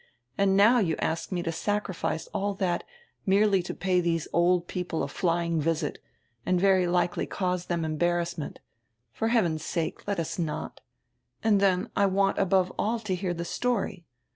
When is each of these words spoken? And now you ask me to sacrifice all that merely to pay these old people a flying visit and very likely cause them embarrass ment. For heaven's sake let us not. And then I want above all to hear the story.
And 0.35 0.57
now 0.57 0.79
you 0.79 0.95
ask 0.97 1.31
me 1.31 1.43
to 1.43 1.51
sacrifice 1.51 2.25
all 2.33 2.55
that 2.55 2.83
merely 3.23 3.61
to 3.61 3.75
pay 3.75 4.01
these 4.01 4.27
old 4.33 4.67
people 4.67 5.03
a 5.03 5.07
flying 5.07 5.61
visit 5.61 6.01
and 6.43 6.59
very 6.59 6.87
likely 6.87 7.27
cause 7.27 7.67
them 7.67 7.85
embarrass 7.85 8.35
ment. 8.35 8.57
For 9.13 9.27
heaven's 9.27 9.63
sake 9.63 10.07
let 10.07 10.19
us 10.19 10.39
not. 10.39 10.81
And 11.43 11.59
then 11.59 11.91
I 11.95 12.07
want 12.07 12.39
above 12.39 12.73
all 12.79 12.97
to 13.01 13.13
hear 13.13 13.35
the 13.35 13.45
story. 13.45 14.07